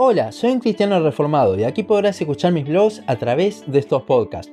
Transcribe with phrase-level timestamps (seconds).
[0.00, 4.04] Hola, soy un cristiano reformado y aquí podrás escuchar mis blogs a través de estos
[4.04, 4.52] podcasts.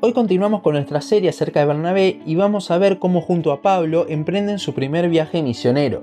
[0.00, 3.60] Hoy continuamos con nuestra serie acerca de Bernabé y vamos a ver cómo junto a
[3.60, 6.00] Pablo emprenden su primer viaje misionero.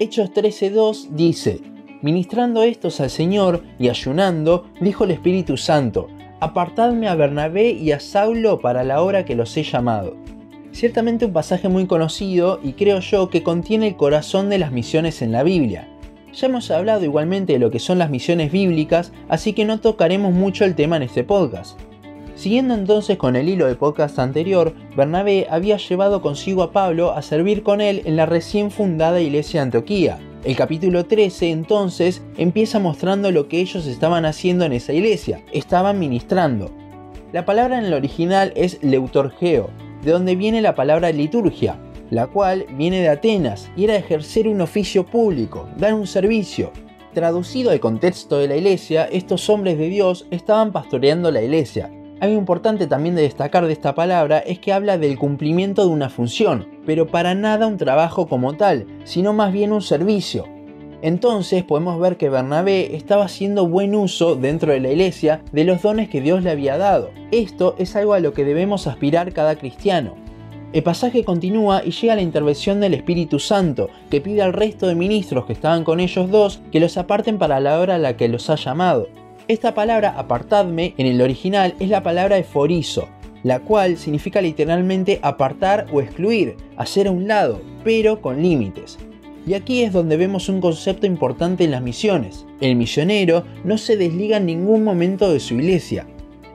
[0.00, 1.60] Hechos 13.2 dice,
[2.00, 6.08] Ministrando estos al Señor y ayunando, dijo el Espíritu Santo,
[6.40, 10.16] Apartadme a Bernabé y a Saulo para la hora que los he llamado.
[10.72, 15.20] Ciertamente un pasaje muy conocido y creo yo que contiene el corazón de las misiones
[15.20, 15.86] en la Biblia
[16.36, 20.34] ya hemos hablado igualmente de lo que son las misiones bíblicas, así que no tocaremos
[20.34, 21.80] mucho el tema en este podcast.
[22.34, 27.22] Siguiendo entonces con el hilo del podcast anterior, Bernabé había llevado consigo a Pablo a
[27.22, 30.18] servir con él en la recién fundada iglesia de Antioquía.
[30.44, 35.98] El capítulo 13 entonces empieza mostrando lo que ellos estaban haciendo en esa iglesia, estaban
[35.98, 36.70] ministrando.
[37.32, 39.70] La palabra en el original es leutorgeo,
[40.04, 41.78] de donde viene la palabra liturgia,
[42.10, 46.72] la cual viene de Atenas y era ejercer un oficio público, dar un servicio.
[47.12, 51.90] Traducido al contexto de la iglesia, estos hombres de Dios estaban pastoreando la iglesia.
[52.20, 56.08] Algo importante también de destacar de esta palabra es que habla del cumplimiento de una
[56.08, 60.46] función, pero para nada un trabajo como tal, sino más bien un servicio.
[61.02, 65.82] Entonces podemos ver que Bernabé estaba haciendo buen uso dentro de la iglesia de los
[65.82, 67.10] dones que Dios le había dado.
[67.32, 70.14] Esto es algo a lo que debemos aspirar cada cristiano.
[70.76, 74.94] El pasaje continúa y llega la intervención del Espíritu Santo, que pide al resto de
[74.94, 78.28] ministros que estaban con ellos dos que los aparten para la hora a la que
[78.28, 79.08] los ha llamado.
[79.48, 83.08] Esta palabra apartadme en el original es la palabra eforizo,
[83.42, 88.98] la cual significa literalmente apartar o excluir, hacer a un lado, pero con límites.
[89.46, 92.44] Y aquí es donde vemos un concepto importante en las misiones.
[92.60, 96.06] El misionero no se desliga en ningún momento de su iglesia,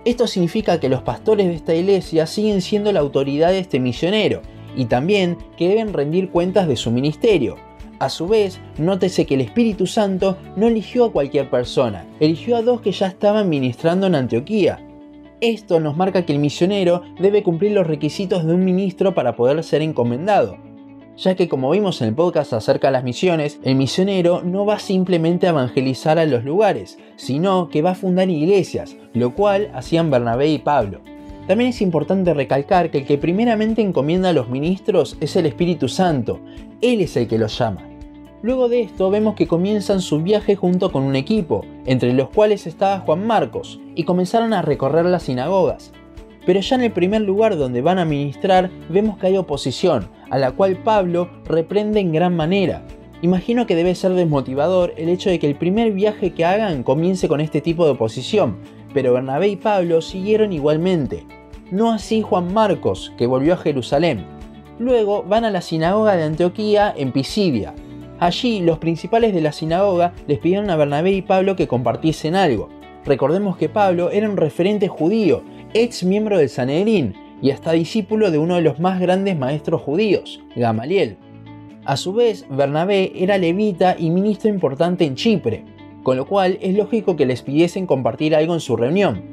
[0.04, 4.42] esto significa que los pastores de esta iglesia siguen siendo la autoridad de este misionero
[4.76, 7.58] y también que deben rendir cuentas de su ministerio.
[8.00, 12.64] A su vez, nótese que el Espíritu Santo no eligió a cualquier persona, eligió a
[12.64, 14.80] dos que ya estaban ministrando en Antioquía.
[15.40, 19.64] Esto nos marca que el misionero debe cumplir los requisitos de un ministro para poder
[19.64, 20.71] ser encomendado
[21.22, 24.80] ya que como vimos en el podcast acerca de las misiones, el misionero no va
[24.80, 30.10] simplemente a evangelizar a los lugares, sino que va a fundar iglesias, lo cual hacían
[30.10, 31.02] Bernabé y Pablo.
[31.46, 35.90] También es importante recalcar que el que primeramente encomienda a los ministros es el Espíritu
[35.90, 36.40] Santo,
[36.82, 37.88] Él es el que los llama.
[38.42, 42.66] Luego de esto vemos que comienzan su viaje junto con un equipo, entre los cuales
[42.66, 45.94] estaba Juan Marcos, y comenzaron a recorrer las sinagogas.
[46.46, 50.38] Pero ya en el primer lugar donde van a ministrar vemos que hay oposición, a
[50.38, 52.84] la cual Pablo reprende en gran manera.
[53.22, 57.28] Imagino que debe ser desmotivador el hecho de que el primer viaje que hagan comience
[57.28, 58.58] con este tipo de oposición,
[58.94, 61.26] pero Bernabé y Pablo siguieron igualmente.
[61.70, 64.26] No así Juan Marcos, que volvió a Jerusalén.
[64.80, 67.76] Luego van a la sinagoga de Antioquía en Pisidia.
[68.20, 72.70] Allí los principales de la sinagoga les pidieron a Bernabé y Pablo que compartiesen algo.
[73.06, 78.38] Recordemos que Pablo era un referente judío, ex miembro del Sanedrín, y hasta discípulo de
[78.38, 81.18] uno de los más grandes maestros judíos, Gamaliel.
[81.86, 85.66] A su vez, Bernabé era levita y ministro importante en Chipre,
[86.04, 89.24] con lo cual es lógico que les pidiesen compartir algo en su reunión.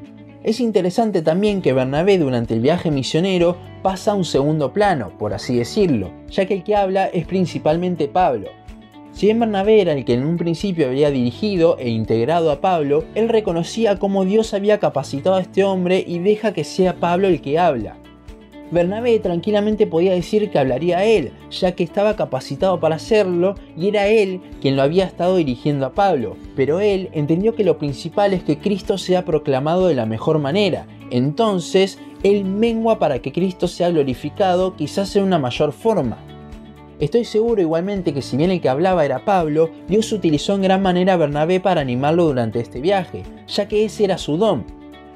[0.42, 5.34] Es interesante también que Bernabé durante el viaje misionero pasa a un segundo plano, por
[5.34, 8.48] así decirlo, ya que el que habla es principalmente Pablo.
[9.18, 13.02] Si bien Bernabé era el que en un principio había dirigido e integrado a Pablo,
[13.16, 17.40] él reconocía cómo Dios había capacitado a este hombre y deja que sea Pablo el
[17.40, 17.96] que habla.
[18.70, 23.88] Bernabé tranquilamente podía decir que hablaría a él, ya que estaba capacitado para hacerlo y
[23.88, 28.34] era él quien lo había estado dirigiendo a Pablo, pero él entendió que lo principal
[28.34, 33.66] es que Cristo sea proclamado de la mejor manera, entonces él mengua para que Cristo
[33.66, 36.18] sea glorificado quizás en una mayor forma.
[37.00, 40.82] Estoy seguro igualmente que si bien el que hablaba era Pablo, Dios utilizó en gran
[40.82, 44.64] manera a Bernabé para animarlo durante este viaje, ya que ese era su don.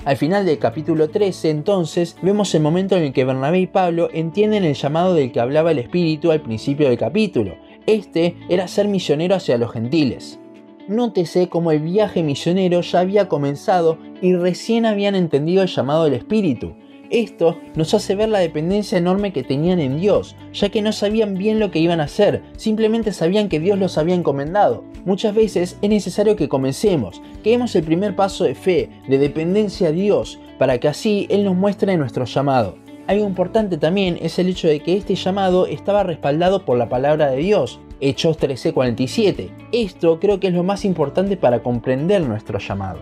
[0.05, 4.11] Al final del capítulo 13 entonces vemos el momento en el que Bernabé y Pablo
[4.13, 7.57] entienden el llamado del que hablaba el Espíritu al principio del capítulo.
[7.87, 10.39] Este era ser misionero hacia los gentiles.
[10.87, 16.15] Nótese cómo el viaje misionero ya había comenzado y recién habían entendido el llamado del
[16.15, 16.75] Espíritu.
[17.13, 21.35] Esto nos hace ver la dependencia enorme que tenían en Dios, ya que no sabían
[21.35, 24.83] bien lo que iban a hacer, simplemente sabían que Dios los había encomendado.
[25.05, 29.89] Muchas veces es necesario que comencemos, que demos el primer paso de fe, de dependencia
[29.89, 32.79] a Dios, para que así Él nos muestre nuestro llamado.
[33.07, 37.31] Algo importante también es el hecho de que este llamado estaba respaldado por la palabra
[37.31, 39.51] de Dios, Hechos 13:47.
[39.71, 43.01] Esto creo que es lo más importante para comprender nuestro llamado.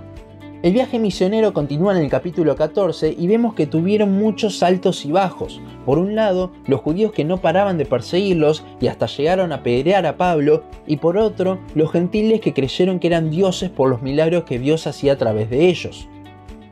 [0.62, 5.11] El viaje misionero continúa en el capítulo 14 y vemos que tuvieron muchos altos y
[5.11, 5.59] bajos.
[5.87, 10.05] Por un lado, los judíos que no paraban de perseguirlos y hasta llegaron a apedrear
[10.05, 14.45] a Pablo, y por otro, los gentiles que creyeron que eran dioses por los milagros
[14.45, 16.09] que Dios hacía a través de ellos.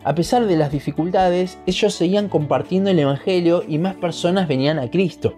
[0.05, 4.91] A pesar de las dificultades, ellos seguían compartiendo el Evangelio y más personas venían a
[4.91, 5.33] Cristo.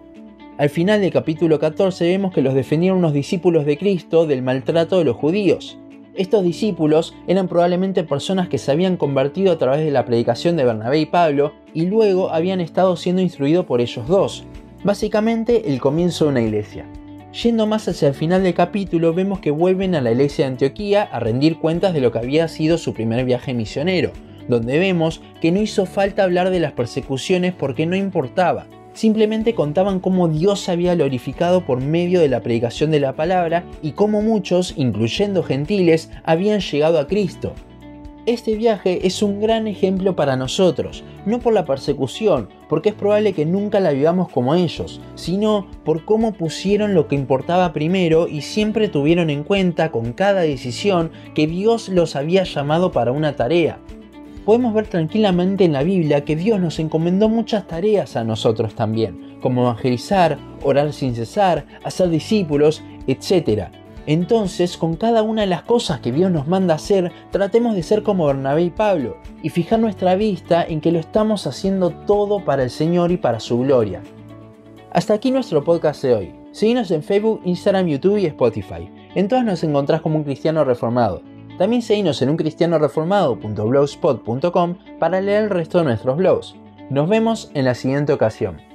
[0.59, 4.99] Al final del capítulo 14 vemos que los defendieron unos discípulos de Cristo del maltrato
[4.99, 5.80] de los judíos.
[6.15, 10.65] Estos discípulos eran probablemente personas que se habían convertido a través de la predicación de
[10.65, 14.45] Bernabé y Pablo y luego habían estado siendo instruidos por ellos dos.
[14.83, 16.85] Básicamente el comienzo de una iglesia.
[17.43, 21.05] Yendo más hacia el final del capítulo vemos que vuelven a la iglesia de Antioquía
[21.05, 24.11] a rendir cuentas de lo que había sido su primer viaje misionero,
[24.49, 28.67] donde vemos que no hizo falta hablar de las persecuciones porque no importaba,
[29.01, 33.65] simplemente contaban cómo Dios se había glorificado por medio de la predicación de la palabra
[33.81, 37.55] y cómo muchos, incluyendo gentiles, habían llegado a Cristo.
[38.27, 43.33] Este viaje es un gran ejemplo para nosotros, no por la persecución, porque es probable
[43.33, 48.43] que nunca la vivamos como ellos, sino por cómo pusieron lo que importaba primero y
[48.43, 53.79] siempre tuvieron en cuenta con cada decisión que Dios los había llamado para una tarea
[54.51, 59.39] podemos ver tranquilamente en la Biblia que Dios nos encomendó muchas tareas a nosotros también,
[59.41, 63.67] como evangelizar, orar sin cesar, hacer discípulos, etc.
[64.07, 68.03] Entonces, con cada una de las cosas que Dios nos manda hacer, tratemos de ser
[68.03, 72.65] como Bernabé y Pablo y fijar nuestra vista en que lo estamos haciendo todo para
[72.65, 74.03] el Señor y para su gloria.
[74.91, 76.35] Hasta aquí nuestro podcast de hoy.
[76.51, 78.91] Síguenos en Facebook, Instagram, YouTube y Spotify.
[79.15, 81.23] En todas nos encontrás como un cristiano reformado.
[81.61, 86.55] También seguimos en uncristianoreformado.blogspot.com para leer el resto de nuestros blogs.
[86.89, 88.70] Nos vemos en la siguiente ocasión.